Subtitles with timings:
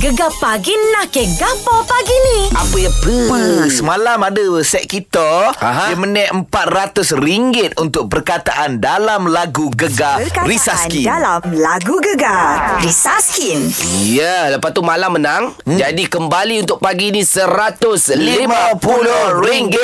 [0.00, 2.48] Gegar pagi nak ke gapo pagi ni?
[2.56, 3.12] Apa ya Apa?
[3.20, 3.68] apa?
[3.68, 5.92] Semalam ada set kita Aha.
[5.92, 13.68] Dia menaik RM400 untuk perkataan dalam lagu Gegar Perkataan Risaski dalam lagu Gegar Risaskin.
[14.08, 15.52] Ya, lepas tu malam menang.
[15.68, 15.76] Hmm?
[15.76, 18.40] Jadi kembali untuk pagi ni RM150.
[18.40, 19.76] RM50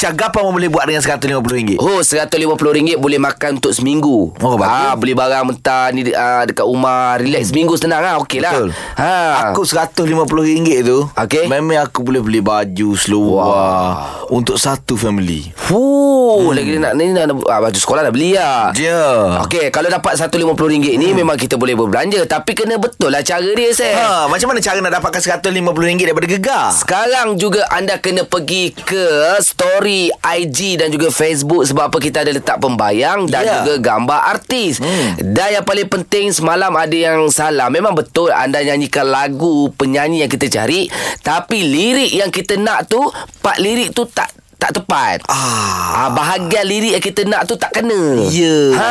[0.00, 1.76] Syah, apa yang boleh buat dengan RM150?
[1.76, 4.32] Oh, RM150 boleh makan untuk seminggu.
[4.40, 4.80] Oh, bagus.
[4.80, 7.20] Ah, beli barang mentah ni uh, dekat rumah.
[7.20, 8.16] Relax seminggu senang lah.
[8.24, 8.56] Okey lah.
[8.56, 9.25] Betul Ha.
[9.50, 11.46] Aku RM150 tu Okey.
[11.46, 16.54] Memang aku boleh beli baju seluar Untuk satu family Fuh, hmm.
[16.54, 18.70] lagi nak ni nak ah, baju sekolah dah beli lah.
[18.78, 23.46] Ya Okey, kalau dapat RM150 ni memang kita boleh berbelanja tapi kena betul lah cara
[23.46, 23.70] dia.
[23.96, 26.66] Ha, macam mana cara nak dapatkan RM150 daripada Gegar?
[26.74, 29.04] Sekarang juga anda kena pergi ke
[29.40, 33.62] story IG dan juga Facebook sebab apa kita ada letak pembayang dan Ya.
[33.62, 34.82] juga gambar artis.
[34.82, 35.14] Hmm.
[35.22, 37.70] Dan yang paling penting semalam ada yang salah.
[37.70, 43.00] Memang betul anda nyanyikan lagu penyanyi yang kita cari tapi lirik yang kita nak tu
[43.40, 45.20] part lirik tu tak tak tepat.
[45.28, 46.08] Ah.
[46.08, 48.24] Ah, bahagian lirik yang kita nak tu tak kena.
[48.26, 48.88] Ya Ha.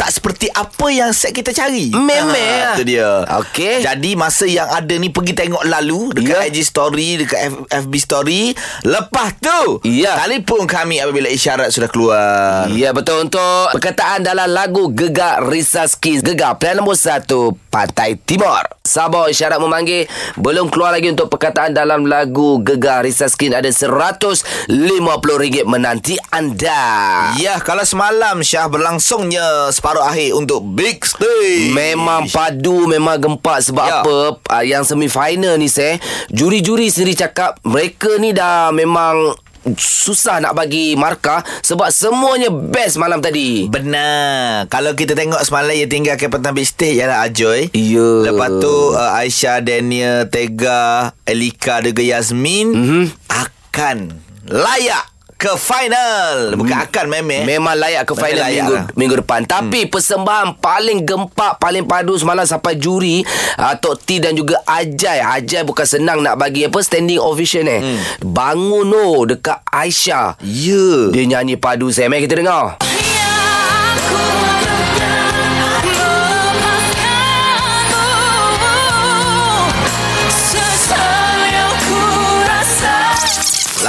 [0.00, 2.32] Tak seperti apa yang set kita cari Memang.
[2.32, 3.84] ha, Itu dia Okey.
[3.84, 6.50] Jadi masa yang ada ni Pergi tengok lalu Dekat Ya.
[6.50, 8.42] IG story Dekat F- FB story
[8.82, 10.16] Lepas tu Ya.
[10.18, 16.56] Telefon kami Apabila isyarat sudah keluar Ya betul untuk perkataan dalam lagu Gegar Risaski Gegar
[16.56, 17.28] plan nombor 1
[17.74, 18.62] Pantai Timur.
[18.86, 20.06] Sabar isyarat memanggil
[20.38, 23.02] Belum keluar lagi untuk perkataan dalam lagu Gegar.
[23.02, 27.34] Risaski Ada RM150 menanti anda.
[27.34, 31.74] Ya kalau semalam Syah berlangsungnya Separuh akhir Untuk Big Stage.
[31.74, 34.06] Memang padu Memang gempak Sebab Ya.
[34.06, 34.38] apa?
[34.38, 35.98] Uh, Yang semifinal ni saya
[36.30, 39.34] Juri-juri sendiri cakap Mereka ni dah memang
[39.72, 45.90] Susah nak bagi markah Sebab semuanya best malam tadi Benar Kalau kita tengok semalam Yang
[45.90, 48.28] tinggal Captain Big Stage Ialah Ajoy Ya.
[48.28, 53.04] Lepas tu uh, Aisyah, Daniel, Tega Elika juga Yasmin Mhm.
[53.26, 55.13] Akan Layak
[55.44, 58.84] ke final Bukan akan memang Memang layak ke Memang final layak minggu lah.
[58.96, 59.40] minggu depan.
[59.44, 59.90] Tapi hmm.
[59.92, 63.20] persembahan paling gempak, paling padu semalam sampai juri
[63.60, 65.20] uh, Tok T dan juga Ajai.
[65.20, 67.80] Ajai bukan senang nak bagi apa standing ovation eh.
[67.84, 68.00] Hmm.
[68.24, 70.40] Bangun oh dekat Aisyah.
[70.40, 72.08] Ya Dia nyanyi padu saya.
[72.08, 72.93] Mari kita dengar.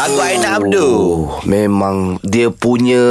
[0.06, 3.02] Lagu Aina Abdul Oh, memang dia punya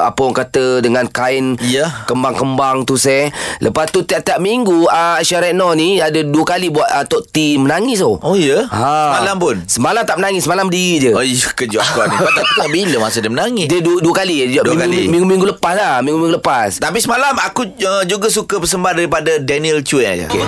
[0.00, 2.08] apa orang kata dengan kain Ya.
[2.08, 3.28] kembang-kembang tu saya.
[3.60, 7.60] Lepas tu tiap-tiap minggu uh, Aisyah Retno ni ada dua kali buat uh, Tok T
[7.60, 8.16] menangis tu.
[8.16, 9.12] Oh ya Ha.
[9.12, 12.46] Semalam pun Semalam tak menangis Semalam diri je Oh iya kejut aku ni Kau tak
[12.50, 15.00] tahu bila masa dia menangis Dia dua, dua kali Dua minggu, kali.
[15.06, 20.00] Minggu-minggu lepas lah Minggu-minggu lepas Tapi semalam aku uh, juga suka persembahan daripada Daniel Chue
[20.02, 20.26] aja.
[20.26, 20.40] Okay.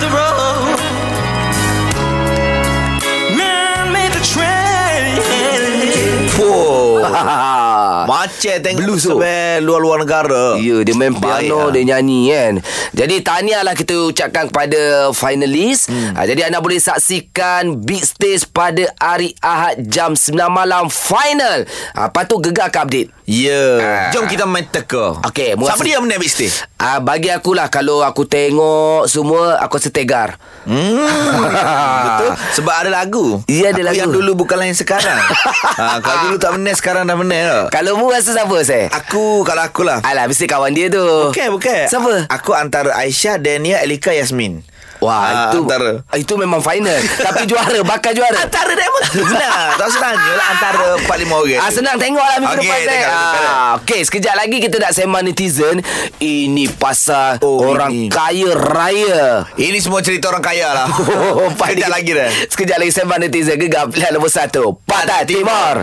[8.10, 9.18] macam tengok Blues tu.
[9.62, 10.56] luar-luar negara.
[10.60, 11.72] Ya dia main Baik piano lah.
[11.72, 12.54] Dia nyanyi kan
[12.96, 16.16] Jadi tahniah lah kita ucapkan kepada finalis hmm.
[16.16, 21.64] ha, Jadi anda boleh saksikan Big Stage pada hari Ahad jam 9 malam final
[21.94, 23.62] ha, tu gegar ke update Ya.
[23.78, 24.10] Ah.
[24.10, 25.22] Jom kita main teka.
[25.22, 26.66] Okey, Siapa mula- dia yang menang big stage?
[26.74, 30.34] Ah bagi aku lah kalau aku tengok semua aku rasa tegar.
[30.60, 31.06] Hmm,
[32.10, 32.30] betul.
[32.52, 33.38] Sebab ada lagu.
[33.46, 33.96] Ya, ada Aku lagu.
[33.96, 35.14] yang dulu bukanlah yang sekarang.
[35.14, 37.66] ha, kalau dulu tak menang, sekarang dah menang tak?
[37.72, 38.90] Kalau mu rasa siapa saya?
[38.90, 40.02] Aku, kalau akulah.
[40.02, 41.00] Alah mesti kawan dia tu.
[41.30, 41.86] Bukan, bukan.
[41.86, 42.26] Siapa?
[42.26, 44.66] Aku antara Aisyah, Dania, Elika, Yasmin.
[45.00, 45.92] Wah, Ah, itu antara.
[46.14, 46.92] itu memang final.
[47.26, 48.36] Tapi juara, bakal juara.
[48.38, 52.52] Antara dia pun Benar Tak senangnya lah Antara 4-5 orang Ah senang tengok lah minggu
[52.54, 53.10] Okey, depan tengok.
[53.10, 55.76] Ah, Okey, sekejap lagi kita nak sembang netizen.
[56.16, 58.06] Ini pasal Oh, orang ini.
[58.08, 59.48] kaya raya.
[59.54, 63.86] Ini semua cerita orang kaya lah Oh, Sekejap lagi dah Sekejap lagi sembang netizen gegar
[63.86, 64.76] pilihan nombor satu.
[64.82, 65.80] Pantai Timur.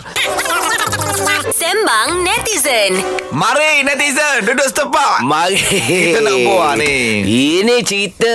[1.50, 3.02] Sembang netizen.
[3.38, 7.22] Mari netizen Duduk setepak Mari Kita nak buat ni.
[7.62, 8.34] Ini cerita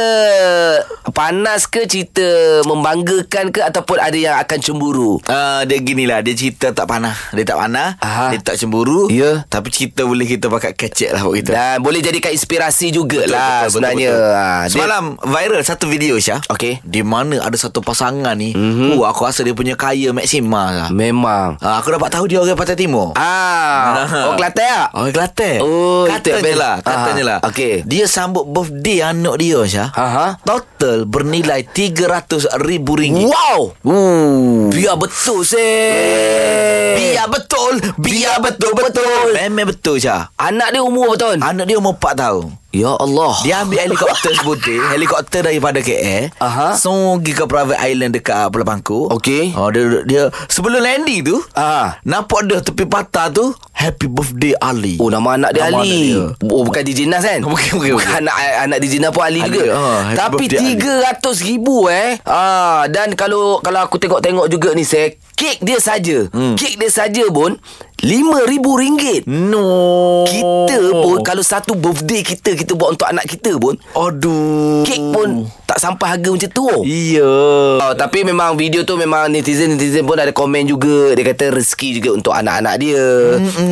[1.11, 2.23] Panas ke cerita
[2.63, 7.19] Membanggakan ke Ataupun ada yang akan cemburu Uh, dia gini lah Dia cerita tak panah
[7.33, 8.31] Dia tak panah Aha.
[8.31, 9.43] Dia tak cemburu Ya.
[9.45, 13.71] Tapi cerita boleh kita pakai kecek lah buat kita Dan boleh jadikan inspirasi jugalah betul,
[13.75, 14.31] Sebenarnya betul.
[14.31, 16.79] Ah, dia- Semalam viral satu video Syah Okey.
[16.81, 18.95] Di mana ada satu pasangan ni mm-hmm.
[18.95, 20.89] uh, Aku rasa dia punya kaya maksima lah.
[20.91, 24.92] Memang uh, Aku dapat tahu dia orang Pantai Timur Ah, oh Kelantan tak?
[24.93, 25.57] Oh Kelantan.
[25.65, 26.43] Oh, itu Katanya.
[26.45, 26.61] best.
[26.61, 27.39] lah Katanya Aha, lah.
[27.49, 27.75] okey.
[27.89, 29.89] Dia sambut birthday anak dia Syah.
[29.93, 30.27] Aha.
[30.45, 33.61] Total bernilai RM300,000 Wow.
[33.83, 34.69] Uh.
[34.69, 36.97] Biar betul seh.
[36.97, 37.81] Biar betul.
[37.97, 40.29] Biar betul-betul Memang betul Syah.
[40.37, 41.39] Anak dia umur berapa tahun?
[41.41, 43.37] Anak dia umur 4 tahun Ya Allah.
[43.45, 46.73] Dia ambil helikopter seputih Helikopter daripada KL Aha.
[46.73, 49.53] So pergi ke private island Dekat Pulau Bangku Okey.
[49.53, 52.01] oh, dia, dia Sebelum landing tu Ah.
[52.01, 56.01] Nampak dia tepi patah tu Happy birthday Ali Oh nama anak dia Nama Ali anak
[56.01, 56.49] dia.
[56.49, 58.09] Oh bukan DJ Nas kan Bukan, bukan, bukan.
[58.25, 60.73] Anak anak DJ Nas pun Ali, Ali, juga ah, happy Tapi birthday
[61.21, 66.25] 300 ribu eh ah, Dan kalau kalau aku tengok-tengok juga ni saya Kek dia saja
[66.25, 66.57] hmm.
[66.57, 67.61] Kek dia saja pun
[68.03, 70.27] RM5,000 No.
[70.27, 74.83] Kita pun Kalau satu birthday kita Kita buat untuk anak kita pun Aduh.
[74.83, 76.67] Kek pun Tak sampai harga macam tu.
[76.85, 77.33] Iya.
[77.81, 81.17] Oh, tapi memang video tu memang netizen-netizen pun ada komen juga.
[81.17, 83.01] Dia kata rezeki juga untuk anak-anak dia.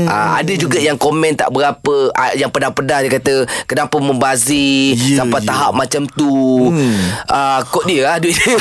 [0.09, 3.35] Uh, Ada juga yang komen tak berapa uh, Yang pedas-pedas dia kata
[3.67, 5.53] Kenapa membazir Ya, Sampai ya.
[5.53, 6.71] tahap macam tu.
[6.73, 6.97] Mm.
[7.27, 8.57] uh, Kod dia lah duit dia.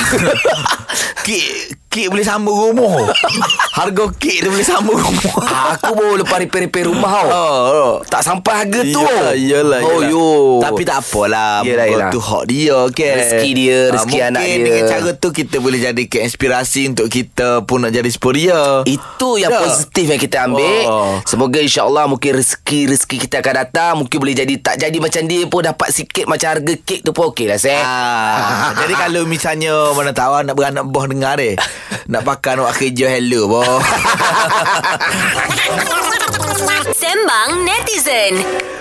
[1.25, 1.47] Kek
[1.87, 3.07] Kek boleh sambung rumah
[3.79, 5.39] Harga kek dia boleh sambung rumah
[5.73, 10.09] Aku baru lepas repair-repair rumah tau Oh, Tak sampai harga tu Iyalah, iyalah, Oh iyalah.
[10.09, 10.27] yo
[10.59, 12.09] Tapi tak apalah Yelah, yelah.
[12.09, 13.11] tu hak dia okay?
[13.15, 14.65] Rezeki dia, rezeki anak mungkin dia.
[14.65, 19.47] dengan cara tu Kita boleh jadikan inspirasi Untuk kita pun nak jadi sporia Itu yang
[19.49, 19.63] Ya.
[19.63, 21.23] positif yang kita ambil Oh.
[21.23, 25.61] Semoga insyaAllah Mungkin rezeki-rezeki kita akan datang Mungkin boleh jadi Tak jadi macam dia pun
[25.61, 30.11] Dapat sikit macam harga kek tu pun okey lah Seth Ah, jadi kalau misalnya mana
[30.11, 31.55] tahu nak beranak boh dengar deh.
[32.09, 33.61] Nak pakai nak kerja hello boh.
[36.99, 38.33] Sembang netizen.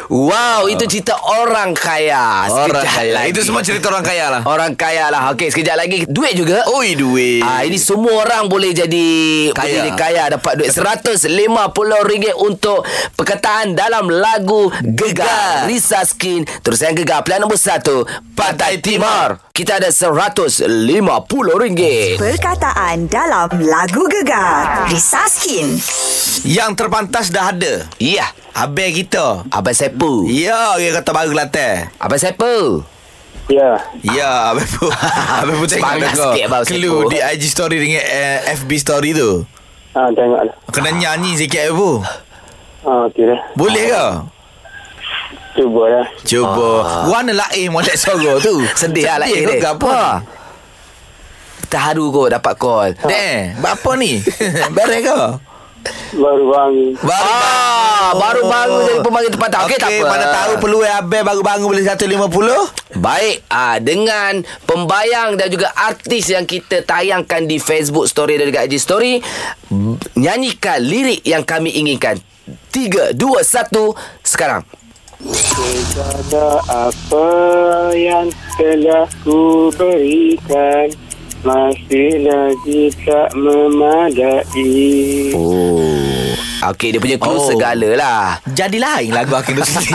[0.08, 3.12] Wow Itu cerita orang kaya orang Sekejap kaya.
[3.12, 3.28] lagi.
[3.28, 4.40] Itu semua cerita orang kaya lah.
[4.42, 7.44] Orang kaya lah Okey sekejap lagi Duit juga Oi duit.
[7.44, 9.06] Ah ini semua orang boleh jadi
[9.52, 9.52] Kaya.
[9.52, 11.92] boleh jadi kaya dapat duit RM150
[12.40, 19.42] untuk perkataan dalam lagu Gegar Risa Skin terus yang Gegar pilihan nombor 1 Pantai Timur.
[19.50, 22.14] Kita ada RM150.
[22.14, 24.86] Perkataan dalam lagu Gegar.
[24.86, 25.74] Risa Skin.
[26.46, 27.90] Yang terpantas dah ada.
[27.98, 29.42] Ya, Habis kita.
[29.50, 30.30] Abang Sepu.
[30.30, 31.90] Ya, dia kata baru Kelantan.
[31.98, 32.86] Abang Sepu.
[33.50, 34.86] Ya, Ya, Abang Pu.
[35.42, 36.30] Abang Pu tengok Semangat kau.
[36.30, 39.42] sikit, Abang Clue di IG story dengan uh, FB story tu.
[39.98, 40.54] ha, tengoklah.
[40.70, 41.90] Kena nyanyi sikit Abang Pu.
[42.86, 43.40] Ha, okey dah.
[43.58, 44.06] Boleh ke?
[45.58, 46.06] Cuba lah.
[46.22, 46.70] Cuba.
[47.10, 48.54] Warna lain molek suara tu.
[48.78, 49.98] Sedih lah Sedih lah ke apa?
[51.66, 52.90] Terharu kot dapat call.
[53.02, 54.22] Deh, buat apa ni?
[54.78, 55.18] Beres ke?
[56.16, 56.92] Baru bangun.
[56.98, 57.32] Baru
[57.98, 59.58] Ah, baru bangun jadi pemanggil tempatan.
[59.66, 60.04] Okey, tak apa.
[60.06, 62.98] Mana tahu perlu Abel baru bangun boleh 150?
[62.98, 68.64] Baik, ah dengan pembayang dan juga artis yang kita tayangkan di Facebook story dan juga
[68.64, 69.20] IG story,
[70.14, 72.16] nyanyikan lirik yang kami inginkan.
[72.72, 73.92] 3 2 1
[74.24, 74.64] sekarang.
[75.18, 77.26] Kepada apa
[77.92, 80.86] yang telah ku berikan
[81.46, 84.42] Masih lagi tak memadai
[85.38, 85.86] Oh.
[86.58, 87.46] Okey, dia punya clue Oh.
[87.46, 88.42] segala lah.
[88.50, 89.94] Jadi lain lagu Hakim Rosidi.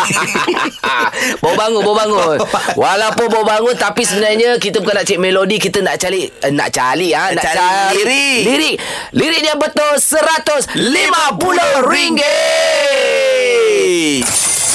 [1.44, 2.40] bawa bangun, bawa bangun.
[2.80, 6.72] Walaupun bawa bangun tapi sebenarnya kita bukan nak cek melodi, kita nak cari eh, nak
[6.72, 8.42] cari ah, nak Cari cari lirik.
[8.48, 8.76] Lirik.
[9.12, 12.24] Lirik dia betul RM150.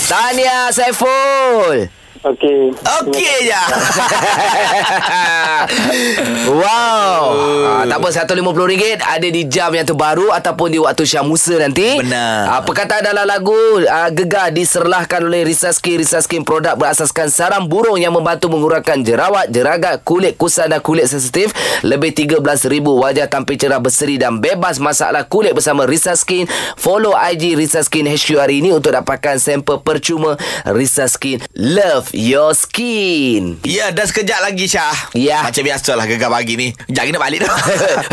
[0.04, 1.97] Tahniah Saiful.
[2.18, 3.54] Okey Okey je.
[6.58, 7.22] wow.
[7.78, 12.02] Ah, tak apa RM150 ada di jam yang terbaru ataupun di waktu Syah Musa nanti.
[12.02, 12.58] Benar.
[12.58, 13.54] Ah, perkataan dalam lagu
[13.86, 16.02] ah, Gegar diserlahkan oleh Risa Skin.
[16.02, 21.06] Risa Skin produk berasaskan sarang burung yang membantu mengurangkan jerawat, jeragat, kulit kusam dan kulit
[21.06, 21.54] sensitif.
[21.86, 22.42] Lebih 13,000
[22.82, 26.50] wajah tampil cerah berseri dan bebas masalah kulit bersama Risa Skin.
[26.74, 30.34] Follow IG Risa Skin HQ hari ini untuk dapatkan sampel percuma
[30.66, 31.38] Risa Skin.
[32.16, 33.60] Your skin.
[33.68, 35.12] Ya, dah sekejap lagi Syah.
[35.12, 35.44] Ya.
[35.44, 36.68] Macam biasalah gegar pagi ni.
[36.88, 37.56] Jangan nak balik dah.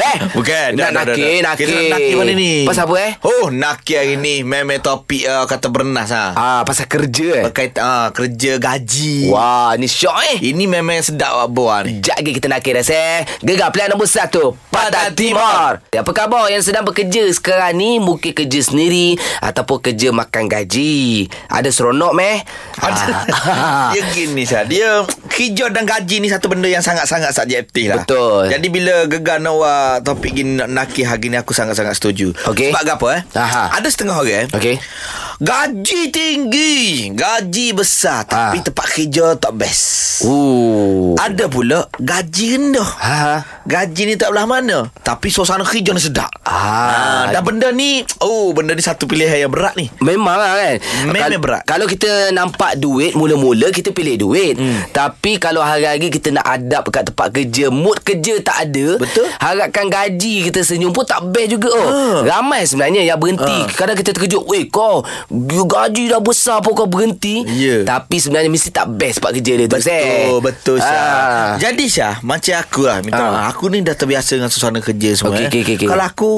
[0.05, 0.75] Eh, Bukan.
[0.75, 1.65] nak nakir, nakir.
[1.67, 2.53] Kita nak nakir mana ni?
[2.67, 3.11] Pasal apa, eh?
[3.23, 4.43] Oh, nakir hari ni.
[4.43, 6.35] Memang topik uh, kata bernas ha.
[6.35, 7.43] Ah, pasal kerja eh.
[7.47, 9.31] Berkait uh, kerja gaji.
[9.31, 10.37] Wah, ni syok eh.
[10.51, 12.03] Ini memang sedap buah ni.
[12.03, 13.23] Sekejap lagi kita nak kira saya.
[13.39, 14.59] Gegar pilihan nombor satu.
[14.69, 15.79] Pantai Timur.
[15.79, 18.03] Apa khabar yang sedang bekerja sekarang ni?
[18.03, 21.31] Mungkin kerja sendiri ataupun kerja makan gaji.
[21.47, 22.43] Ada seronok meh?
[22.83, 23.84] Ah.
[23.91, 24.89] dia gini Syah Dia
[25.27, 28.47] Kerja dan gaji ni Satu benda yang sangat-sangat Subjektif lah Betul.
[28.49, 32.71] Jadi bila gegar Nawa Topik gini nak nakir hari ni Aku sangat-sangat setuju Okey.
[32.71, 33.75] Sebab apa eh Aha.
[33.75, 34.75] Ada setengah orang eh Okey.
[35.35, 36.75] Gaji tinggi
[37.11, 38.63] Gaji besar Tapi Ah.
[38.63, 41.11] tempat kerja tak best Ooh.
[41.17, 43.43] Ada pula Gaji rendah Ha.
[43.61, 47.27] Gaji ni tak belah mana Tapi suasana kerja ni sedap Ah.
[47.29, 50.75] Dan benda ni Oh benda ni satu pilihan yang berat ni Memang lah kan
[51.05, 51.61] Memang Kal- berat.
[51.65, 54.93] Kalau kita nampak duit Mula-mula kita pilih duit hmm.
[54.93, 59.27] Tapi kalau hari-hari kita nak adap kat tempat kerja Mood kerja tak ada Betul.
[59.35, 61.89] Harapkan gaji kita senyum pun tak best juga oh.
[62.23, 62.23] Ha.
[62.25, 63.73] Ramai sebenarnya yang berhenti Ha.
[63.73, 67.81] Kadang kita terkejut Weh kau Gaji dah besar pun kau berhenti Ya.
[67.85, 69.77] Tapi sebenarnya Mesti tak best Pak kerja dia tu.
[69.77, 70.93] Betul, betul Syah.
[70.93, 71.51] Ah.
[71.57, 73.49] Jadi Syah, macam aku lah minta Ah.
[73.49, 75.33] Aku ni dah terbiasa dengan suasana kerja semua.
[75.33, 75.49] Okey, eh.
[75.49, 75.87] okey, okey, okey.
[75.89, 76.29] Kalau aku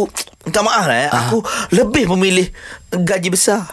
[0.48, 1.44] minta maaf lah eh, aku
[1.76, 2.48] lebih memilih
[2.88, 3.68] gaji besar.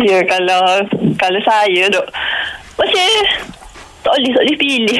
[0.00, 0.82] Ya kalau
[1.14, 2.08] kalau saya dok
[2.74, 3.08] macam
[4.02, 4.98] tak boleh tak boleh pilih.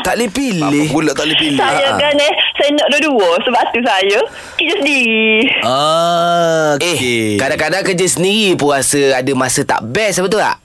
[0.00, 0.62] Tak boleh pilih.
[0.62, 1.96] Apa pula tak boleh pilih saya Ah.
[1.96, 4.18] kan eh saya nak dua-dua sebab tu saya
[4.54, 5.24] kerja sendiri.
[5.64, 7.24] Ah, Eh, okey.
[7.36, 10.60] kadang-kadang kerja sendiri pun rasa ada masa tak best, betul tak?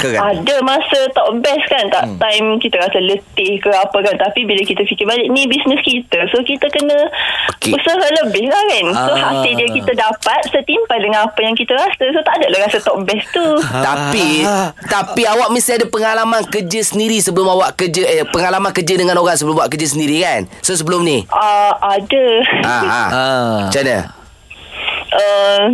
[0.00, 0.20] Ke kan?
[0.34, 2.18] Ada masa tak best kan tak hmm.
[2.18, 6.26] time kita rasa letih ke apa kan tapi bila kita fikir balik ni bisnes kita
[6.34, 6.98] so kita kena
[7.48, 7.72] okay.
[7.74, 9.36] usaha lebih lah kan so Ah.
[9.36, 12.78] hasil dia kita dapat setimpal dengan apa yang kita rasa so tak ada lah rasa
[12.80, 13.46] tak best tu
[13.88, 14.28] Tapi
[14.86, 19.36] Tapi awak mesti ada pengalaman kerja sendiri Sebelum awak kerja Eh pengalaman kerja dengan orang
[19.36, 22.24] Sebelum buat kerja sendiri kan So sebelum ni uh, ada
[22.64, 23.08] ah, ah.
[23.10, 23.58] Ah.
[23.68, 24.20] Macam mana
[25.10, 25.64] uh,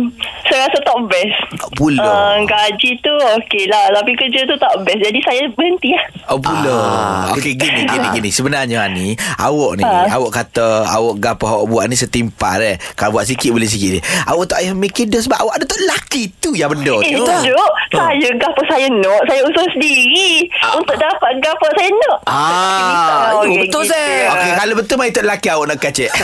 [0.47, 1.35] saya rasa tak best.
[1.73, 2.01] Pula.
[2.01, 3.91] uh, gaji tu okey lah.
[3.93, 5.01] Tapi kerja tu tak best.
[5.01, 6.05] Jadi saya berhenti lah.
[6.27, 6.77] Oh pula.
[6.77, 8.11] Ah, Okey gini gini ah.
[8.11, 8.29] gini.
[8.29, 10.11] Sebenarnya ni Awak ni Ah.
[10.11, 12.75] Awak kata Awak gapo awak buat ni setimpal eh.
[12.93, 14.01] Kalau buat sikit boleh sikit ni.
[14.25, 17.23] Awak tak payah mikir dah Sebab awak ada tak laki tu yang benda Eh, tu
[17.23, 20.43] Duk, saya gapo saya nak, saya usaha sendiri.
[20.75, 22.17] Untuk dapat gapo saya nak.
[22.25, 23.95] Ah, Okey, oh, betul, gitu.
[23.95, 24.25] Zek.
[24.33, 26.11] Okey kalau betul Mai tak laki awak nak kacik.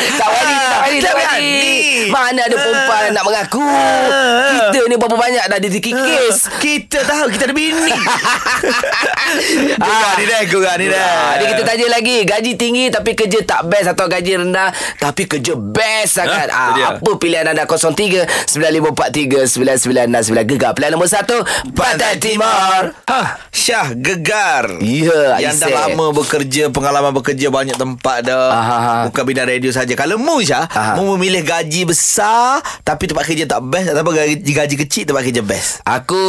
[0.00, 1.52] Tak wani Tak wani Tak wani
[2.08, 3.66] Mana ada perempuan nak mengaku?
[4.50, 7.92] Kita ni berapa banyak dah dikikis Kita tahu Kita ada bini.
[9.80, 12.22] Kurang ni dah Kurang ni dah Ah, Ni kita tanya lagi.
[12.24, 16.48] Gaji tinggi Tapi kerja tak best Atau gaji rendah Tapi kerja best sangat.
[16.48, 16.86] Ha, ah, dia.
[16.96, 17.64] Apa pilihan anda?
[17.66, 20.72] 03 9543 9969 Gegar.
[20.72, 22.82] Pilihan nombor 1 Pantai Timur.
[23.06, 24.80] Ha, Syah gegar.
[24.80, 28.48] Ya Yang dah lama bekerja Pengalaman bekerja Banyak tempat dah.
[28.50, 28.94] Aha, aha.
[29.10, 29.92] Bukan bidang radio saja.
[29.94, 30.94] Kalau Mu Syah Aha.
[30.96, 32.46] Mu memilih gaji besar
[32.80, 36.22] Tapi tempat kerja tak best Ataupun gaji, gaji kecil Tempat kerja best Aku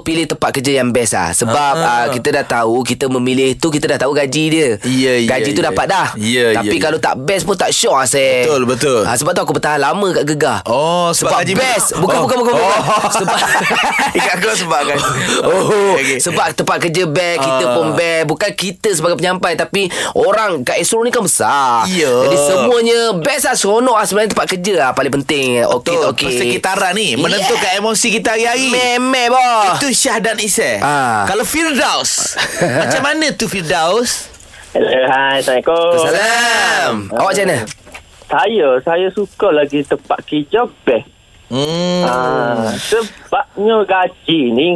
[0.00, 1.84] pilih tempat kerja yang best lah Sebab Ah.
[2.02, 5.50] uh, kita dah tahu Kita memilih tu Kita dah tahu gaji dia Ya, ya, Gaji
[5.50, 5.66] tu ya.
[5.66, 9.00] dapat dah Ya, Tapi ya, kalau tak best pun tak syok lah saya Betul, betul.
[9.02, 12.22] Ah, Sebab tu aku bertahan lama kat Gegar Oh Sebab gaji best Bukan, oh.
[12.24, 12.66] bukan, bukan, bukan.
[12.66, 13.08] oh.
[13.18, 13.36] Sebab
[14.16, 14.98] Ingat aku sebab kan
[15.38, 16.18] Oh, Okey.
[16.18, 17.72] sebab tempat kerja best, kita Ah.
[17.72, 18.24] pun best.
[18.26, 21.84] Bukan kita sebagai penyampai tapi orang kat Esro ni kan besar.
[21.86, 22.08] Ya.
[22.24, 25.48] Jadi semuanya best lah seronok lah sebenarnya tempat kerja lah paling penting.
[25.64, 26.26] Okey Betul okey.
[26.26, 29.62] Persekitaran ni Menentukan emosi kita hari-hari Meme boh.
[29.72, 31.22] Itu Syah dan Isai Ah.
[31.24, 32.34] Kalau Firdaus
[32.80, 34.34] Macam mana tu Firdaus
[34.72, 36.04] Hello, hai, Assalamualaikum.
[36.04, 36.94] Salam.
[37.10, 37.58] Awak macam mana?
[38.26, 41.08] Saya, saya suka lagi tempat kerja best.
[41.46, 42.02] Hmm.
[42.02, 44.68] Ah, sebabnya gaji ni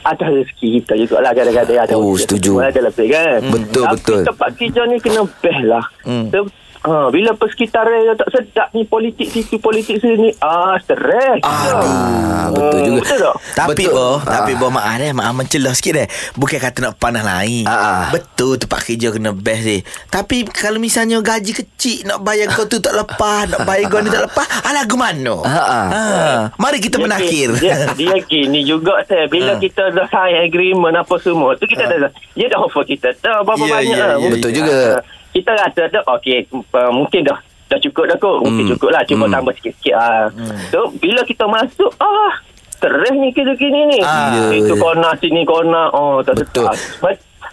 [0.00, 2.58] ada rezeki kita juga lah kadang-kadang ada Oh, setuju.
[2.58, 4.20] Ada lebih kan Betul, Tapi betul.
[4.24, 6.26] tempat kerja ni kena best lah Hmm.
[6.26, 11.42] Se- Ha, bila persekitaran yang tak sedap ni politik situ politik sini ah stres.
[11.42, 13.00] Aduh, betul juga.
[13.00, 13.34] Betul tak?
[13.56, 13.92] Tapi Betul.
[13.92, 14.30] boh, Ah.
[14.32, 16.08] tapi boh maaf eh, maaf mencelah sikit eh.
[16.32, 17.64] Bukan kata nak panah lain.
[17.64, 18.02] Ah, ah.
[18.08, 19.80] Betul tempat kerja kena best eh.
[20.06, 24.08] Tapi kalau misalnya gaji kecil nak bayar kau tu tak lepas, nak bayar kau ni
[24.08, 25.34] tak lepas, alah ke mana?
[25.42, 25.86] Ah, ah.
[25.88, 26.38] Ah.
[26.56, 27.48] Mari kita Dia menakhir.
[27.52, 29.58] gini- Dia, dia gini juga saya bila Ha.
[29.58, 33.60] kita dah sign agreement apa semua tu kita dah dia dah offer kita dah berapa
[33.60, 34.08] Ya, banyak ya, ah.
[34.08, 34.76] ya, Mungkin- Betul juga.
[34.94, 35.02] ah,
[35.38, 38.72] kita rasa dah okey uh, mungkin dah dah cukup dah kot mungkin Hmm.
[38.74, 39.34] cukup lah cuba Hmm.
[39.34, 40.26] tambah sikit-sikit ah.
[40.68, 42.32] so bila kita masuk ah
[42.70, 44.78] stres ni kerja gini ni Ah, itu ya.
[44.78, 46.64] kona sini kona oh tak Betul.
[46.64, 46.78] sedap.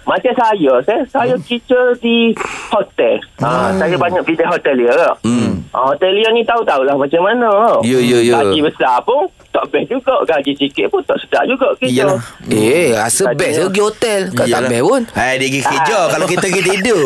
[0.05, 2.31] Ma- macam saya saya saya teacher di
[2.69, 5.59] hotel ah, saya banyak pergi hotel dia Hmm.
[5.69, 7.51] Ah, hotelier ni tahu-tahulah macam mana.
[7.83, 8.39] Ya, ya, ya.
[8.39, 10.15] Gaji besar pun tak best juga.
[10.23, 11.91] Gaji sikit pun tak sedap juga kita.
[11.91, 12.21] Iyalah.
[12.47, 14.21] Eh, rasa Tadi best pergi hotel.
[14.31, 15.01] Kau tak best pun.
[15.11, 15.99] Hai, dia pergi kerja.
[16.07, 17.03] Kalau kita pergi tidur.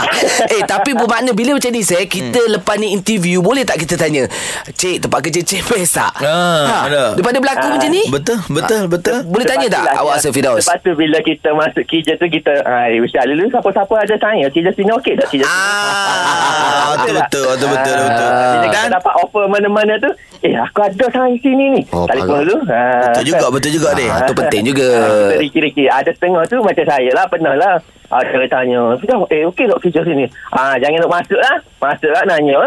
[0.54, 2.52] eh tapi bermakna bila macam ni saya kita hmm.
[2.52, 4.28] lepas ni interview boleh tak kita tanya
[4.68, 7.02] cik tempat kerja cik best tak Ah, ada.
[7.14, 9.16] daripada berlaku Ah, macam ni betul, betul, betul.
[9.24, 10.16] boleh tanya tak lah, awak.
[10.18, 14.16] Sir Firdaus Lepas tu bila kita masuk kerja tu kita Hai Ustaz dulu siapa-siapa ada
[14.16, 18.30] tanya Kerja sini okey tak kerja sini Ah, betul, betul, betul, betul, betul.
[18.32, 20.10] Bila kita Dan dapat offer mana-mana tu
[20.40, 23.04] Eh aku ada sign sini ni Oh, Telefon dulu Ah.
[23.06, 24.08] betul juga, betul juga deh.
[24.08, 24.88] Ah, tu penting juga.
[24.90, 27.74] Ah, Kita kira-kira Ada setengah tu macam saya lah Pernah lah
[28.12, 32.22] ada tanya Sudah eh okey tak kerja sini ah, Jangan nak masuk lah Masuk lah
[32.24, 32.60] nanya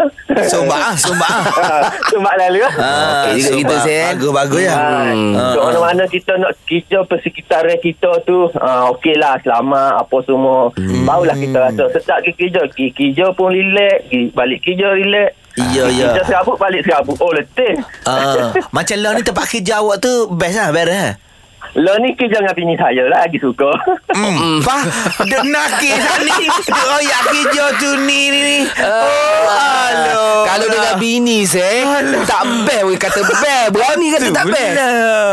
[0.44, 1.86] Sumbak ah, sumbak ah.
[2.06, 3.74] Sumbak lalu lah Ah, Okey juga kita.
[3.78, 4.04] Sen.
[4.12, 4.74] Bagus, bagus ya.
[4.74, 5.32] Hmm.
[5.32, 10.58] Ah, So, mana-mana kita nak kerja persekitaran kita tu uh, okey lah selamat apa semua
[10.76, 11.04] Hmm.
[11.04, 16.06] barulah kita rasa sedap pergi kerja kerja pun relax balik kerja relax Iya, Pergi ya.
[16.10, 20.52] kerja serabut balik serabut oh letih Ah, macam lah ni tempat kerja awak tu best
[20.54, 21.12] lah, beres eh.
[21.74, 23.68] Lo ni kerja dengan bini saya lah lagi suka.
[24.08, 24.80] Hmm, Fah,
[25.22, 26.32] dia nakis ni.
[26.62, 28.58] Dia royak kerja tu ni ni ni.
[28.78, 30.22] Oh, alo.
[30.46, 32.82] Kalau dengan bini saya Tak best.
[32.82, 33.66] Pun kata best.
[33.70, 34.72] Berani kata tak best.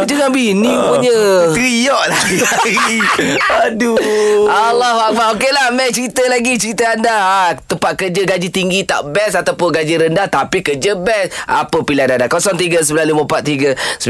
[0.02, 0.84] Dia dengan bini Ah.
[0.90, 1.16] punya
[1.54, 2.38] Teriak lagi.
[3.63, 3.96] Aduh.
[4.46, 5.34] Allah Akbar.
[5.34, 6.58] Okey lah Mel cerita lagi.
[6.58, 7.13] Cerita anda.
[7.13, 11.32] Ha, Tempat kerja gaji tinggi Tak best Ataupun gaji rendah Tapi kerja best.
[11.46, 12.28] Apa pilihan anda?
[12.28, 14.04] 0395439969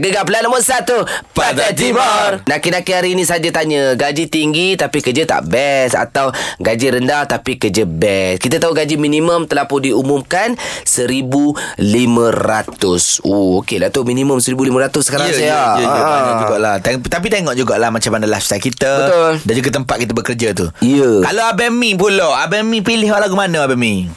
[0.00, 5.24] Gegar pilihan nombor 1 Pantai Timur Naki-naki hari ini saja tanya Gaji tinggi Tapi kerja
[5.24, 10.54] tak best Atau gaji rendah Tapi kerja best Kita tahu gaji minimum Telah pun diumumkan
[10.84, 16.10] RM1,500 Oh okey lah tu Minimum RM1,500 sekarang Ya, saya ya, ya, ya, Ah.
[16.10, 16.74] banyak jugalah.
[16.82, 19.32] Tapi tengok jugalah macam mana lifestyle kita Betul.
[19.44, 20.66] dan juga tempat kita bekerja tu.
[20.80, 21.08] Ya.
[21.22, 24.08] Kalau Abang Mi pula, Abang Mi pilih lagu mana Abang Mi?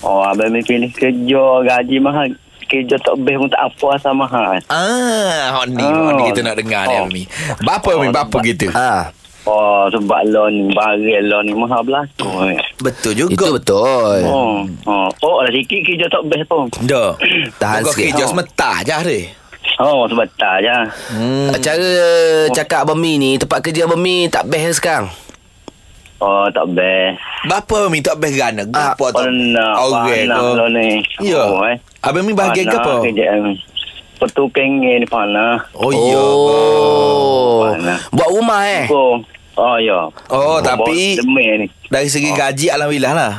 [0.00, 2.32] Oh, abang ni pilih kerja gaji mahal.
[2.70, 4.54] Kerja tak best pun tak apa asal mahal.
[4.70, 6.06] Ah, hot ni, Oh.
[6.06, 6.98] hot ni kita nak dengar ni Oh.
[7.00, 7.22] Abang Mi.
[7.60, 8.70] Bapa Mi, bapa gitu.
[8.72, 9.10] Ah,
[9.42, 12.60] Oh, sebab loan ni, barang loan ni mahal belakang.
[12.78, 13.32] Betul juga.
[13.34, 14.20] Itu betul.
[14.22, 16.68] Oh, oh, oh lah sikit kerja tak best pun.
[16.84, 17.16] Dah.
[17.58, 18.12] Tahan Kau sikit.
[18.12, 19.20] kerja sementara je hari.
[19.76, 20.76] Oh, sebentar je.
[21.08, 21.50] Hmm.
[21.56, 21.90] Cara
[22.50, 25.08] cakap Abang Mi ni Tempat kerja Abang Mi Tak best sekarang
[26.20, 27.16] Oh, tak best.
[27.48, 28.62] Bapa Mi tak best gana.
[28.70, 29.24] Ah, Apa tak?
[29.24, 30.52] Orang panas kau.
[30.54, 31.00] lo ni.
[31.18, 31.40] Ya.
[31.42, 31.80] Oh, eh.
[32.00, 33.00] Abang Mi bahagian ke apa?
[33.00, 33.56] Kerja ni.
[34.20, 35.64] Petukang ni panas.
[35.72, 36.20] Oh, ya.
[36.20, 37.96] Oh Mana?
[38.12, 39.16] Buat rumah eh Oh,
[39.56, 40.12] oh ya.
[40.28, 41.66] Oh, tapi- Demi ni.
[41.88, 43.34] Dari segi gaji Alhamdulillah lah.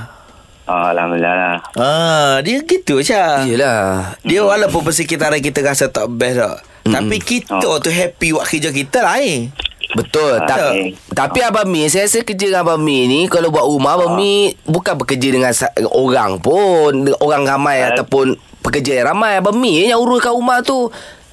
[0.65, 1.56] Oh, Alhamdulillah lah.
[1.78, 3.13] Ah, dia gitu je.
[3.46, 6.58] Yelah Dia walaupun persekitaran kita rasa tak best tak.
[6.84, 7.78] Tapi kita Oh.
[7.78, 9.54] tu happy buat kerja kita lah eh.
[9.93, 10.95] Betul Ah, Ta- okey.
[11.12, 14.51] Tapi Abang Mi Saya rasa kerja dengan Abang Mi ni Kalau buat rumah Abang Mi
[14.63, 15.51] Bukan bekerja dengan
[15.89, 17.91] Orang pun Orang ramai Ah.
[17.91, 20.88] Ataupun Pekerja yang ramai Abang Mi yang uruskan rumah tu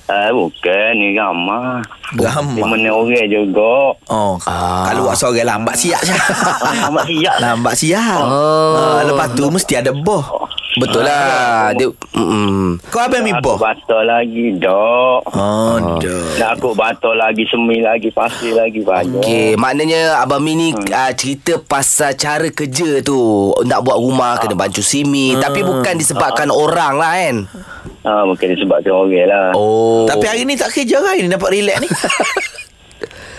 [0.08, 1.84] Ah, bukan ni ramah.
[2.08, 2.64] Di Ramah.
[2.64, 3.92] mana orang juga.
[4.08, 4.88] Oh, Ah.
[4.88, 6.16] kalau buat seorang lambat siap je.
[6.16, 8.16] Ah, Lambat siap lambat siap.
[8.16, 8.72] Oh.
[8.72, 10.24] Ah, lepas tu mesti ada boh.
[10.78, 13.58] Betul lah Dia mm, Kau apa mi boh?
[13.58, 15.20] batal lagi, dok.
[15.28, 16.24] Oh, dah.
[16.36, 19.20] Nak aku batal lagi, semi lagi, pasir lagi, banyak.
[19.20, 20.84] Okey, maknanya Abang Mi ni Hmm.
[20.84, 23.18] uh, cerita pasal cara kerja tu.
[23.62, 25.34] Nak buat rumah kena bancu simi.
[25.34, 25.42] Hmm.
[25.42, 27.36] Tapi bukan disebabkan orang lah kan.
[28.02, 29.46] Ah, mungkin disebabkan orang lah.
[29.52, 30.04] Oh.
[30.04, 31.12] Tapi hari ni tak kerja kan?
[31.12, 31.88] Hari ni dapat relax ni.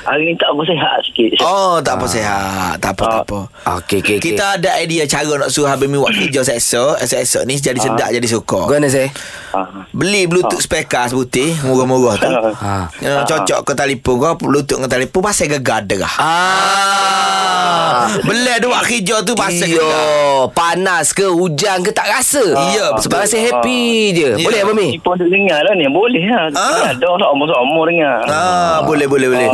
[0.10, 1.46] Hari ni tak bersihat sikit.
[1.46, 2.82] Oh, tak apa sehat.
[2.82, 3.40] Tak apa, tak apa.
[3.78, 4.18] Okey, okey.
[4.18, 6.98] Kita ada idea cara nak suruh Habib Mi buat kerja esok.
[6.98, 8.66] Esok ni jadi sedap, jadi suka.
[8.66, 9.14] Gimana saya?
[9.54, 9.86] Ah.
[9.90, 12.86] Beli bluetooth speaker seputih Murah-murah tu Ha.
[13.02, 18.06] Ya, cocok ke telefon kau Bluetooth dengan telefon Pasal gegar derah Ah.
[18.22, 22.44] Belah dia buat kerja tu Pasal gegar panas ke hujan ke tak rasa.
[22.72, 23.12] Ya, betul.
[23.12, 24.30] Sebab rasa happy je.
[24.40, 24.46] Ya.
[24.46, 24.96] Boleh Abang Mi?
[24.96, 25.86] Duk dengar lah ni.
[25.92, 26.48] Boleh lah.
[26.56, 26.96] Ah.
[26.96, 28.20] Ada sama-sama dengar.
[28.30, 29.48] Ah, boleh boleh boleh.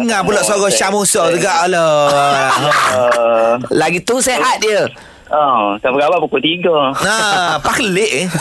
[0.00, 1.52] Oh, Dengar pula suara Syah Musa juga.
[1.68, 2.08] Alah.
[2.08, 4.88] Ah, Lagi tu sehat dia.
[5.30, 7.06] Oh, sampai kawan pukul 3.
[7.06, 8.26] Nah, paklik eh.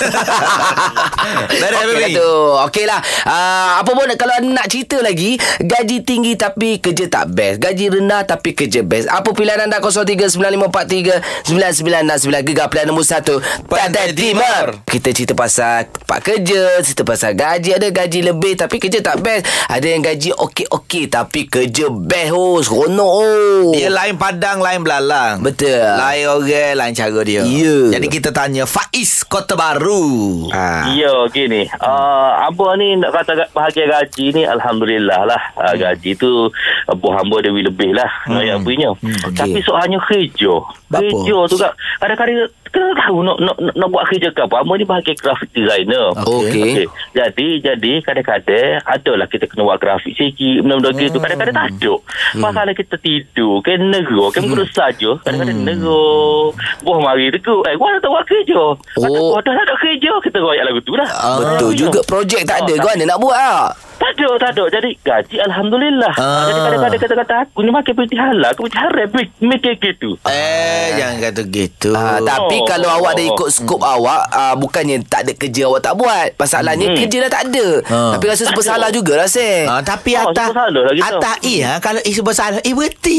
[1.85, 2.33] Okey lah tu.
[2.65, 2.97] Okey lah.
[3.29, 8.25] Uh, Apa pun kalau nak cerita lagi Gaji tinggi tapi kerja tak best Gaji rendah
[8.25, 9.77] tapi kerja best Apa pilihan anda?
[9.77, 14.81] 0395439969 Gegar pilihan nombor 1 Pantai Timur.
[14.89, 17.77] Kita cerita pasal Tempat kerja Cerita pasal gaji.
[17.77, 19.45] Ada gaji lebih Tapi kerja tak best.
[19.69, 22.33] Ada yang gaji okey-okey Tapi kerja best.
[22.33, 23.77] Oh Seronok oh.
[23.77, 25.43] Dia lain padang, lain belalang.
[25.43, 25.79] Betul.
[25.79, 27.43] Lain orang, lain cara dia.
[27.43, 27.91] Ya.
[27.99, 30.47] Jadi kita tanya Faiz Kota Baru.
[30.55, 30.87] Ah.
[30.95, 31.67] Ya, gini.
[31.75, 35.41] Uh, abah ni nak kata ga- bahagia gaji ni, Alhamdulillah lah.
[35.59, 36.47] Uh, gaji tu,
[36.87, 38.07] buah hamba dia lebih lah.
[38.23, 38.63] Hmm.
[38.63, 38.95] Punya.
[38.95, 39.35] Okey.
[39.35, 40.55] Tapi soalnya kerja.
[40.87, 41.73] Kerja tu kak.
[41.99, 44.61] Kadang-kadang, kena tahu nak, nak, nak, nak buat kerja ke apa.
[44.61, 46.13] Abah ni bahagia grafik designer.
[46.25, 46.85] Okey.
[46.85, 46.85] Okey.
[47.13, 50.65] Jadi, jadi kadang-kadang adalah kita kena buat grafik sikit.
[50.65, 51.17] Benda-benda gitu.
[51.19, 51.93] Kadang-kadang tak ada.
[52.37, 53.61] Masalah kita tidur.
[53.61, 54.25] Kan negara.
[54.33, 54.69] Kan hmm.
[54.71, 55.09] saja.
[55.25, 56.53] Kadang-kadang negara.
[56.85, 57.65] Buah mari tegur.
[57.67, 58.61] Eh, gua nak buat kerja.
[58.77, 59.35] Kata, Oh.
[59.35, 60.11] oh, dah tak ada kerja.
[60.21, 61.09] Kita royak lagu tu lah.
[61.39, 63.88] Betul juga Projek tak ada Oh, Kau mana nak buat ah?
[63.99, 64.63] Tak ada, tak ada.
[64.71, 66.13] Jadi gaji Alhamdulillah.
[66.15, 66.23] Ah.
[66.23, 66.43] Ah.
[66.47, 68.47] Jadi kadang-kadang kata-kata aku ni makin putih halal.
[68.49, 69.07] Aku putih haram.
[69.39, 70.15] Mikir gitu.
[70.23, 71.91] Eh, jangan kata gitu.
[71.91, 72.65] Ah, tapi Oh.
[72.65, 76.87] kalau awak dah ikut skop awak uh, Bukannya tak ada kerja awak tak buat Masalahnya
[76.89, 76.97] Hmm.
[76.97, 78.11] kerja dah tak ada Ah.
[78.15, 80.67] Tapi rasa serba salah juga rasa Ah, tapi Oh, atas lah
[81.01, 83.17] atas i ha kalau i serba salah i berti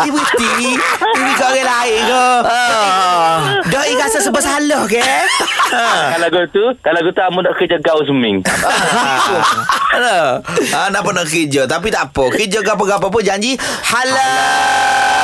[0.00, 0.70] i berti i
[1.36, 3.38] kau orang lain ke ah.
[3.62, 4.98] dah i rasa serba salah ke
[5.70, 8.42] Kalau gitu, kalau gitu amu nak kerja gaul seming.
[10.00, 10.40] Alah.
[10.72, 11.66] Ah, nak pun nak kerja.
[11.66, 12.24] Tapi tak apa.
[12.32, 13.52] Kerja apa-apa pun janji
[13.84, 15.20] Halal.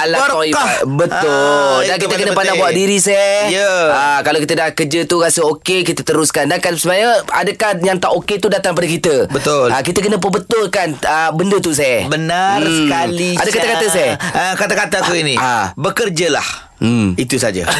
[0.00, 0.70] Kau Berkah.
[0.88, 1.30] Betul.
[1.30, 3.52] Ah, Dan kita kena pandang buat diri seh.
[3.52, 3.68] Ya.
[3.90, 6.46] ah, Kalau kita dah kerja tu Rasa okey Kita teruskan.
[6.46, 9.28] Dan kan sebenarnya Adakah yang tak okey tu Datang pada kita?
[9.28, 9.68] Betul.
[9.68, 12.04] ah, Kita kena perbetulkan ah, Benda tu seh.
[12.06, 12.76] Benar Hmm.
[12.80, 14.08] sekali Ada kata-kata seh?
[14.16, 15.34] Ah, Kata-kata aku ini.
[15.36, 15.70] Ah.
[15.76, 17.12] Bekerjalah Hmm.
[17.14, 17.68] Itu saja.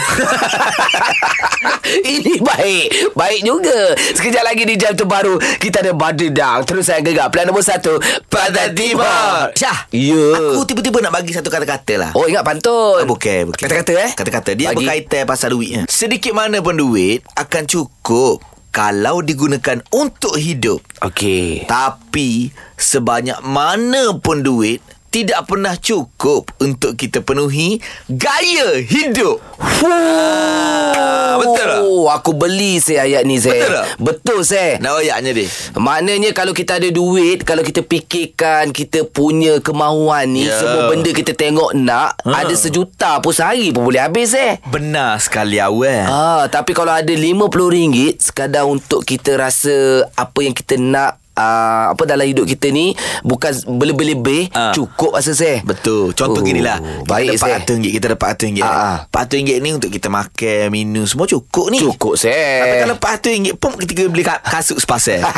[2.07, 2.87] Ini baik.
[3.13, 3.97] Baik juga.
[3.97, 7.29] Sekejap lagi di jam terbaru Kita ada Badidang Terus saya gegar.
[7.29, 7.97] Plan nombor satu.
[8.29, 9.51] Pantai Timur.
[9.53, 9.89] Syah.
[9.91, 10.53] Ya.
[10.53, 12.11] Aku tiba-tiba nak bagi satu kata-kata lah.
[12.13, 13.01] Oh ingat pantun.
[13.01, 13.59] Ah, Bukan, bukan.
[13.59, 14.11] Kata-kata eh?
[14.13, 14.51] Kata-kata.
[14.53, 14.85] Dia Bagi.
[14.85, 20.85] berkaitan pasal duit Sedikit mana pun duit Akan cukup Kalau digunakan untuk hidup.
[21.01, 21.65] Okey.
[21.65, 29.43] Tapi Sebanyak mana pun duit tidak pernah cukup untuk kita penuhi gaya hidup.
[29.61, 31.81] Ah, betul tak?
[31.83, 33.59] Oh, aku beli saya ayat ni saya.
[33.59, 33.87] Betul tak?
[33.99, 34.73] Betul saya.
[34.79, 35.47] Nak ayatnya dia.
[35.75, 40.57] Maknanya kalau kita ada duit, kalau kita fikirkan kita punya kemahuan ni, Ya.
[40.57, 42.43] semua benda kita tengok nak, Ha.
[42.43, 44.63] ada sejuta pun sehari pun boleh habis eh.
[44.65, 46.07] Benar sekali awal.
[46.07, 52.03] Ah, tapi kalau ada RM50 sekadar untuk kita rasa apa yang kita nak Uh, apa
[52.05, 54.73] dalam hidup kita ni bukan berlebih-lebih Ah.
[54.73, 57.53] cukup rasa saya Betul Contoh Oh, gini lah Kita baik, dapat Seh.
[57.63, 58.97] RM100 Kita dapat RM100 Ah, ah.
[59.07, 63.71] RM100 ni untuk kita makan Minum Semua cukup ni cukup saya Tapi kalau RM400 pun
[63.79, 65.21] kita beli ka- kasut sepasal.
[65.23, 65.33] ha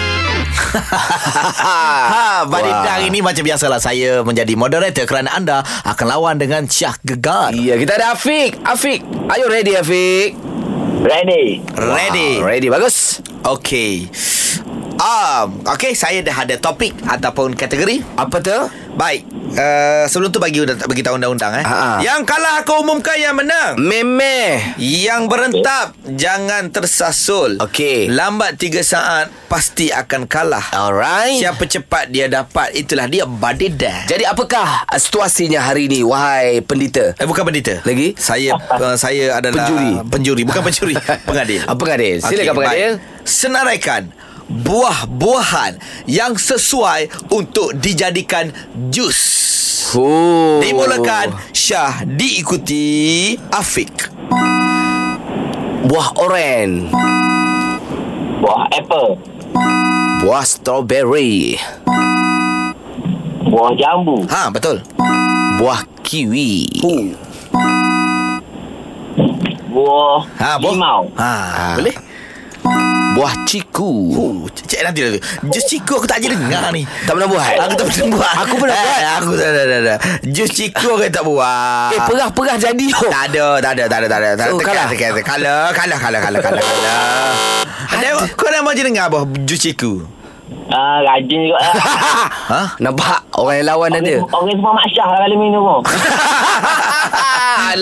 [0.68, 2.62] Ha, Wah.
[2.62, 7.56] dunk ini macam biasalah saya menjadi moderator kerana anda akan lawan dengan Syah Gegar.
[7.56, 9.02] Ya kita ada Afiq Afiq
[9.32, 10.36] Are you ready Afiq?
[10.98, 11.62] Ready.
[11.78, 12.42] Ready?
[12.42, 14.12] Ah, Ready bagus Okey.
[14.98, 18.02] Um, okey, saya dah ada topik ataupun kategori.
[18.18, 18.58] Apa tu?
[18.98, 19.30] Baik.
[19.54, 21.66] Uh, sebelum tu bagi bagi tahu undang-undang eh.
[21.66, 22.02] Ha-ha.
[22.02, 23.78] Yang kalah aku umumkan yang menang.
[23.78, 27.62] Memeh Yang berentap jangan tersasul.
[27.62, 28.10] Okey.
[28.10, 30.74] Lambat 3 saat pasti akan kalah.
[30.74, 33.78] Alright Siapa cepat dia dapat itulah dia body.
[34.10, 37.86] Jadi apakah situasinya hari ini Wahai pendita Eh bukan pendeta.
[37.86, 38.18] Lagi?
[38.18, 39.92] Saya uh, saya adalah Penjuri.
[40.10, 40.96] Penjuri bukan pencuri,
[41.30, 41.62] pengadil.
[41.70, 42.18] Ah, pengadil.
[42.20, 42.92] Silakan, Okey, pengadil.
[42.98, 43.26] baik.
[43.28, 44.04] Senaraikan
[44.48, 48.52] buah-buahan yang sesuai untuk dijadikan
[48.90, 49.20] jus.
[49.96, 50.60] Oh.
[50.60, 54.12] Dimulakan Syah diikuti Afiq.
[55.88, 56.92] Buah oren
[58.44, 59.16] Buah apple.
[60.20, 61.56] Buah strawberry
[63.48, 64.28] Buah jambu.
[64.28, 64.84] Ha betul.
[65.56, 66.68] Buah kiwi
[69.72, 70.74] Buah Ha buah.
[70.74, 71.02] limau.
[71.16, 71.34] Ha,
[71.80, 72.07] boleh.
[73.18, 73.90] Buah ciku.
[74.14, 75.20] Oh, cek nanti lah tu.
[75.50, 76.86] Jus ciku aku tak je dengar ni.
[77.02, 77.50] Tak pernah buat?
[77.66, 78.34] Aku tak pernah buat.
[78.46, 79.02] Aku pernah eh, buat.
[79.18, 79.96] Aku tak ada, tak ada.
[80.30, 81.98] Jus ciku aku tak buat.
[81.98, 82.88] Eh, perah-perah jadi.
[82.94, 83.10] oh.
[83.10, 84.30] Tak ada, tak ada, tak ada, tak ada.
[84.38, 84.88] Tak Oh, tekan, kalah.
[84.94, 85.26] tekan, tekan.
[85.34, 87.34] Kalah, kalah, kalah, kalah, kalah, kalah.
[87.98, 89.20] Ada, kau nak je dengar apa?
[89.50, 90.06] Jus ciku.
[90.70, 91.74] Ah, rajin juga lah.
[92.54, 92.62] Ha?
[92.80, 94.16] Nampak orang yang lawan ada.
[94.30, 95.64] Orang semua maksyah lah kalau minum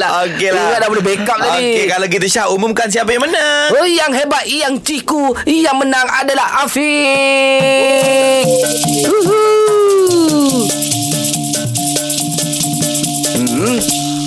[0.06, 0.14] tu.
[0.14, 0.30] Alah.
[0.30, 0.64] Okey lah.
[0.70, 1.66] Ingat dah boleh backup tadi.
[1.66, 3.70] Okey, kalau gitu Syah, umumkan siapa yang menang.
[3.74, 8.46] Oh, yang hebat, yang ciku, yang menang adalah Afiq.
[9.10, 9.65] Uhu.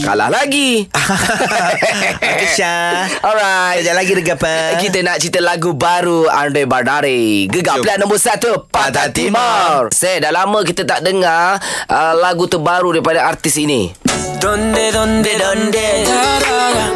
[0.09, 0.89] Kalah lagi.
[0.89, 3.05] Okey, Syah.
[3.21, 3.85] Alright.
[3.85, 4.53] Sekejap lagi apa?
[4.79, 7.85] Kita nak cerita lagu baru Andre Bardari Gegar Jom.
[7.85, 9.93] pilihan nombor satu Pantai Timur.
[9.93, 13.93] Saya dah lama kita tak dengar uh, Lagu terbaru daripada artis ini
[14.39, 15.87] Donde, donde, donde.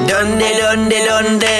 [0.02, 1.56] Donde, donde, donde.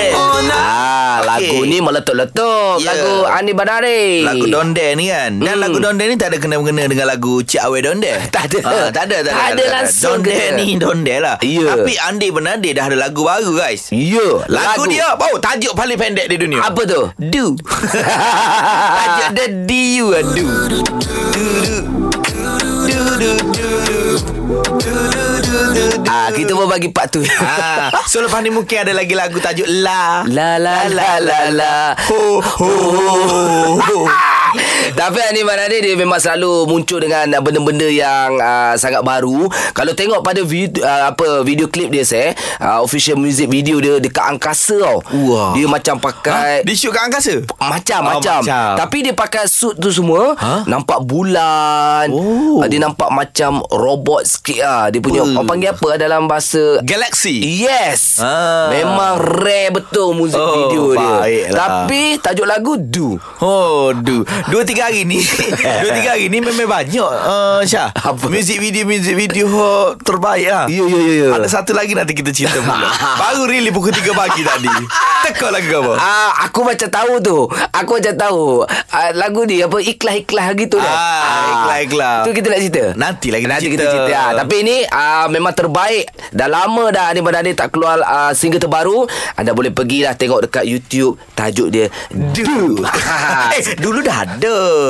[0.53, 1.69] Ah, Lagu Okey.
[1.69, 2.89] ni meletup-letup Ya.
[2.89, 5.61] Lagu Andre Bardari Lagu Donde ni kan Dan Hmm.
[5.61, 8.59] lagu Donde ni tak ada kena-mengena dengan lagu Cik Awe Donde Tak ada.
[8.63, 11.75] Ah, Tak ada Tak ada, Tak ada langsung Donde ni Donde lah Ya.
[11.75, 13.91] Tapi Andi Bernade dah ada lagu baru guys.
[13.91, 16.63] Ya Lagu, dia Oh tajuk paling pendek di dunia.
[16.63, 17.11] Apa tu?
[17.19, 17.59] Do
[18.97, 20.95] Tajuk dia D-U lah Do Do Do
[21.35, 24.13] Do Do Do
[26.05, 29.67] Ah, kita pun bagi part tu Ah, so lepas ni mungkin ada lagi lagu tajuk
[29.81, 30.23] La.
[30.29, 31.75] La la la la la.
[32.07, 32.71] Ho ho
[33.81, 33.99] ho
[34.93, 39.47] Tapi Ani Manade dia memang selalu muncul dengan benda-benda yang uh, sangat baru.
[39.73, 43.97] Kalau tengok pada video uh, apa video klip dia saya, uh, official music video dia
[43.99, 45.01] dekat angkasa tau.
[45.25, 45.53] Wah.
[45.53, 48.41] Dia macam pakai Di shoot kat angkasa macam Oh, macam.
[48.41, 48.71] macam.
[48.77, 50.65] Tapi dia pakai suit tu semua Ha?
[50.65, 52.11] nampak bulan.
[52.11, 52.61] Oh.
[52.65, 54.85] Dia nampak macam robot sikit ah.
[54.89, 58.69] Dia punya orang panggil apa dalam bahasa Galaxy Yes Ah.
[58.71, 61.57] Memang rare betul muzik Oh, video dia baiklah.
[61.57, 64.25] Tapi tajuk lagu Do Oh, du.
[64.49, 65.23] Dua tiga hari ni
[65.83, 68.27] Dua tiga hari ni memang banyak uh, Syah Apa?
[68.27, 69.47] Music video Music video
[70.01, 71.29] terbaik lah Ya, ya, ya, ya.
[71.37, 72.89] Ada satu lagi nanti kita cerita pula
[73.23, 74.71] Baru really pukul 3 pagi tadi
[75.23, 77.39] Teka lagu apa Ah, aku macam tahu tu.
[77.71, 78.43] Aku macam tahu.
[78.91, 80.91] Ah, lagu ni apa ikhlas-ikhlas gitu dah.
[80.91, 82.19] Ah, ikhlas-ikhlas.
[82.27, 82.85] Tu kita nak cerita.
[82.99, 83.75] Nanti lagi Nanti cerita.
[83.79, 84.13] kita cerita.
[84.19, 86.11] Ah, tapi ini ah, memang terbaik.
[86.35, 89.07] Dah lama dah Adi Badani tak keluar ah, single terbaru.
[89.39, 91.15] Anda boleh pergi lah tengok dekat YouTube.
[91.39, 92.83] Tajuk dia Do.
[93.57, 94.32] eh, dulu dah ada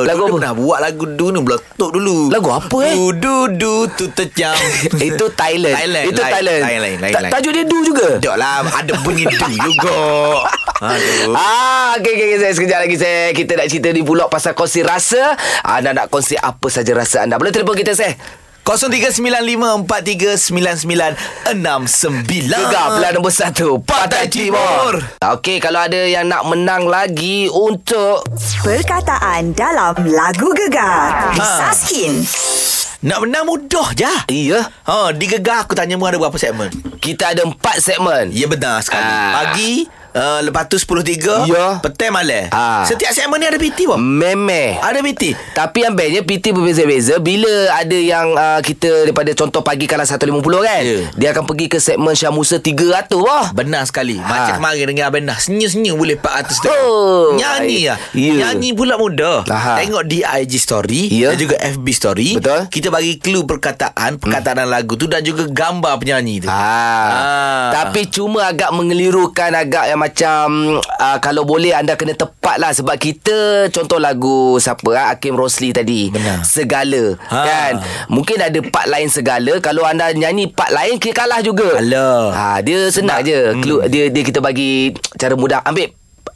[0.02, 0.36] Lagu dulu apa?
[0.36, 2.94] pernah buat lagu du ni Meletup dulu Lagu apa, eh?
[2.94, 4.54] Du du du tu terjam
[5.08, 5.74] Itu Thailand.
[5.74, 6.62] Thailand, Itu lain, Thailand.
[6.62, 7.32] lain, lain, lain, Ta- lain.
[7.32, 8.08] Tajuk dia Do juga.
[8.18, 9.96] Tak lah Ada bunyi du juga
[10.82, 14.50] Aduh Ah, okay, okay, okay, saya sekejap lagi saya kita nak cerita ni pula pasal
[14.52, 15.38] kongsi rasa.
[15.62, 17.38] Anda nak kongsi apa saja rasa anda.
[17.38, 18.18] Boleh telefon kita saya.
[18.62, 20.46] 0395439969
[22.46, 28.22] Gegar pilihan nombor satu Pantai Timur Okey kalau ada yang nak menang lagi Untuk
[28.62, 31.34] Perkataan dalam lagu Gegar.
[31.34, 32.22] Risaskin.
[33.02, 36.70] Nak menang mudah je Iya Ha, di Gegar aku tanya mu ada berapa segmen?
[36.96, 39.50] Kita ada empat segmen Ya benar sekali Ah.
[39.50, 41.78] Pagi uh, Lepas tu 10.3 Ya.
[41.78, 42.84] Petang malam Ah.
[42.84, 47.48] Setiap segmen ni ada PT pun Memeh Ada PT Tapi yang bestnya PT berbeza-beza Bila
[47.72, 50.98] ada yang uh, kita Daripada contoh pagi kalah 150 kan Ya.
[51.12, 54.28] Dia akan pergi ke segmen Syah Musa 300 wah Benar sekali Ha.
[54.28, 58.32] Macam kemarin dengan Abang Nah Senyum-senyum boleh 400 dah Oh, Nyanyi lah Ya.
[58.44, 59.78] Nyanyi pula mudah Aha.
[59.78, 61.32] Tengok di IG story Ya.
[61.32, 62.68] Dan juga FB story Betul.
[62.68, 67.08] Kita bagi clue perkataan Perkataan dalam lagu tu Dan juga gambar penyanyi tu Ah.
[67.08, 67.68] Ah.
[67.72, 70.46] Tapi cuma agak mengelirukan agak yang macam
[70.82, 73.38] uh, kalau boleh anda kena tepat lah sebab kita
[73.68, 76.42] contoh lagu siapa ah, Hakim Rosli tadi Benar.
[76.42, 77.38] segala Ha.
[77.40, 77.72] kan
[78.08, 82.24] mungkin ada part lain segala kalau anda nyanyi part lain kita kalah juga Alah.
[82.30, 83.62] ha, dia senang je Hmm.
[83.84, 85.90] Dia dia kita bagi cara mudah ambil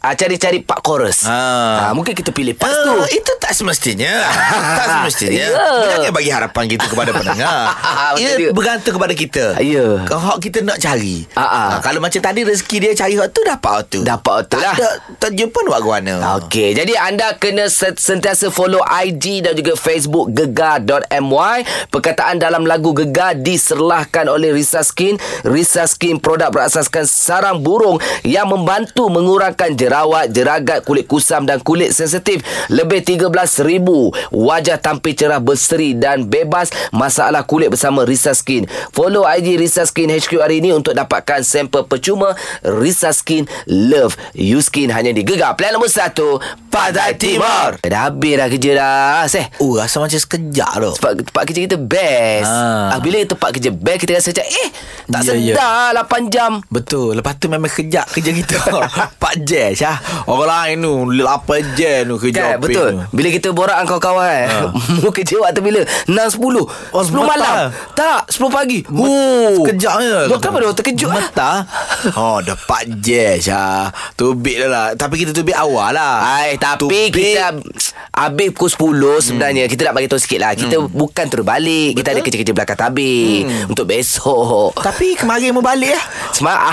[0.06, 1.34] uh, cari-cari part chorus Ha.
[1.80, 4.22] ha, mungkin kita pilih part Ah, tu Itu tak semestinya
[4.78, 5.50] Tak semestinya Ya.
[5.92, 7.74] Jangan bagi harapan kita kepada pendengar
[8.20, 10.02] Ia bergantung kepada kita Ya.
[10.04, 11.48] Kalau hak kita nak cari Ah, ah.
[11.48, 14.56] Ah, Kalau macam tadi rezeki dia cari hak tu Dapat hak tu Dapat hak tu
[14.56, 14.76] tak lah.
[15.18, 20.30] Tak jumpa buat guana Okey, jadi anda kena se- sentiasa follow IG dan juga Facebook
[20.30, 21.58] gegar.my.
[21.88, 25.16] Perkataan dalam lagu Gegar diserlahkan oleh Risa Skin.
[25.42, 31.96] Risa Skin produk berasaskan sarang burung yang membantu mengurangkan jerawat, jeragat, kulit kusam dan kulit
[31.96, 32.44] sensitif.
[32.68, 33.32] Lebih 13,000
[34.28, 38.68] wajah tampil cerah berseri dan bebas masalah kulit bersama Risa Skin.
[38.92, 44.60] Follow IG Risa Skin HQ hari ini untuk dapatkan sampel percuma Risa Skin Love You
[44.60, 45.56] Skin hanya di Gegar.
[45.56, 46.36] Pilihan nombor satu,
[46.68, 47.80] Pantai Timur.
[47.80, 49.24] Dah habis dah kerja dah.
[49.26, 49.48] Seh.
[49.58, 52.52] Oh rasa macam sekejap tu Tempat, tempat kerja kita best.
[52.52, 52.92] Ah.
[52.92, 53.00] Ah.
[53.00, 54.68] bila tempat kerja best, kita rasa macam, eh,
[55.08, 55.54] tak Ya, ya.
[55.56, 56.52] sedar 8 jam.
[56.68, 58.56] Betul Lepas tu memang kejap kerja kita
[59.22, 59.96] 4 jam Syah
[60.26, 62.90] Orang lain tu 8 jam tu kerja Kan, betul.
[62.90, 63.14] tu.
[63.14, 64.48] Bila kita borak dengan kawan-kawan kan,
[64.98, 65.80] mu kerja waktu bila?
[66.04, 66.42] 6 10.
[66.90, 67.22] Oh, 10 petang.
[67.24, 67.54] malam.
[67.94, 68.80] Tak, 10 pagi.
[68.96, 69.62] Oh.
[69.62, 71.22] Sekejap je Kau kenapa dia terkejut lah?
[71.22, 71.52] Mata
[72.16, 72.56] Oh 4
[72.98, 77.54] jam Syah Tubik dah lah Tapi kita tubik awal lah Ai, tapi Tubik- kita
[78.08, 79.68] habis pukul 10 sebenarnya.
[79.68, 80.56] Kita nak bagi tahu sikit lah.
[80.56, 82.00] Kita bukan terus balik.
[82.00, 83.44] Kita ada kerja-kerja belakang tabir.
[83.68, 84.72] Untuk besok.
[84.74, 86.72] Tapi kemarin mau balik lah Semangat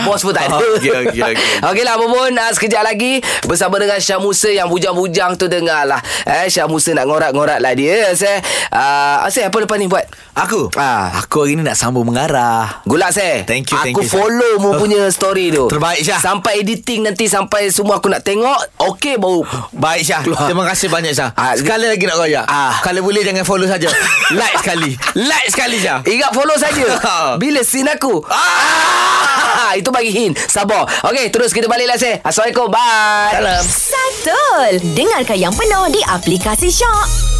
[0.08, 1.36] Bos pun tak ada Okey, okey, okey.
[1.62, 5.82] Okey lah Apa pun uh, Sekejap lagi Bersama dengan Syah Musa Yang bujang-bujang tu dengar
[5.82, 8.38] lah eh, Syah Musa nak ngorak-ngorak lah dia Saya
[8.70, 10.06] uh, Saya apa lepas ni buat?
[10.38, 10.70] Aku?
[10.78, 11.10] Ah.
[11.26, 12.86] Aku hari ni nak sambung mengarah.
[12.86, 15.66] Gulak saya Thank you, thank Aku you, follow mu punya story tu.
[15.66, 16.22] Terbaik, Syah.
[16.22, 19.42] Sampai editing nanti Sampai semua aku nak tengok Okey baru
[19.74, 20.22] Baik Syah.
[20.22, 21.34] Terima kasih banyak Syah.
[21.34, 22.46] Ah, Sekali lagi nak royak.
[22.46, 22.78] Ah.
[22.86, 23.90] Kalau boleh jangan follow saja.
[24.30, 24.94] Like sekali.
[25.18, 26.06] Like sekali Syah.
[26.06, 26.86] Ingat follow saja.
[27.42, 28.22] Bila scene aku?
[28.30, 29.74] Ah!
[29.80, 30.38] Itu bagi hint.
[30.46, 30.86] Sabar.
[31.02, 34.76] Okey terus kita balik lah saya Assalamualaikum Bye Salam Settle.
[34.92, 37.37] Dengarkan yang penuh di aplikasi Shock.